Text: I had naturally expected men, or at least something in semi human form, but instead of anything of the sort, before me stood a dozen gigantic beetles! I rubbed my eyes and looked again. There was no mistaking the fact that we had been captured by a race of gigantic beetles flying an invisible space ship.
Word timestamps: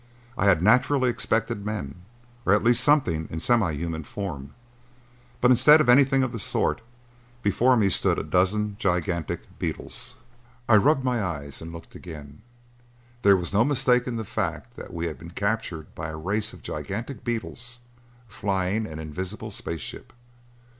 I 0.35 0.45
had 0.45 0.63
naturally 0.63 1.11
expected 1.11 1.63
men, 1.63 2.01
or 2.43 2.55
at 2.55 2.63
least 2.63 2.83
something 2.83 3.27
in 3.29 3.39
semi 3.39 3.71
human 3.73 4.01
form, 4.03 4.55
but 5.41 5.51
instead 5.51 5.79
of 5.79 5.87
anything 5.89 6.23
of 6.23 6.31
the 6.31 6.39
sort, 6.39 6.81
before 7.43 7.77
me 7.77 7.87
stood 7.87 8.17
a 8.17 8.23
dozen 8.23 8.77
gigantic 8.79 9.59
beetles! 9.59 10.15
I 10.67 10.77
rubbed 10.77 11.03
my 11.03 11.23
eyes 11.23 11.61
and 11.61 11.71
looked 11.71 11.93
again. 11.93 12.41
There 13.21 13.37
was 13.37 13.53
no 13.53 13.63
mistaking 13.63 14.15
the 14.15 14.25
fact 14.25 14.75
that 14.75 14.91
we 14.91 15.05
had 15.05 15.19
been 15.19 15.29
captured 15.29 15.93
by 15.93 16.09
a 16.09 16.17
race 16.17 16.51
of 16.51 16.63
gigantic 16.63 17.23
beetles 17.23 17.81
flying 18.27 18.87
an 18.87 18.97
invisible 18.97 19.51
space 19.51 19.81
ship. 19.81 20.13